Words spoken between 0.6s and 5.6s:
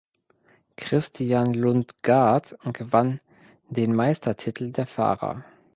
Christian Lundgaard gewann den Meistertitel der Fahrer.